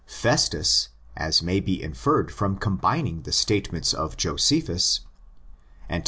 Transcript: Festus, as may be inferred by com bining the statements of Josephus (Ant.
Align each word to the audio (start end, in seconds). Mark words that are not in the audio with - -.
Festus, 0.07 0.89
as 1.15 1.43
may 1.43 1.59
be 1.59 1.79
inferred 1.79 2.29
by 2.35 2.55
com 2.55 2.79
bining 2.79 3.23
the 3.23 3.31
statements 3.31 3.93
of 3.93 4.17
Josephus 4.17 5.01
(Ant. 5.89 5.99